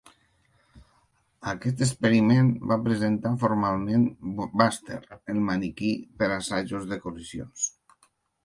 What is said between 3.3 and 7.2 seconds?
formalment Buster, el maniquí per a assajos de